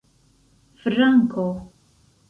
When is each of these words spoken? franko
franko 0.83 1.47